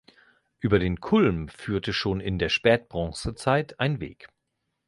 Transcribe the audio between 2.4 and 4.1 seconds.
Spätbronzezeit ein